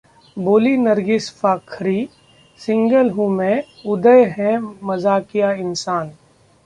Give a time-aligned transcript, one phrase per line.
[0.37, 2.09] बोलीं नर्गिस फाखरी,
[2.59, 3.63] 'सिंगल हूं मैं,
[3.85, 4.57] उदय हैं
[4.83, 6.11] मजाकिया इंसान'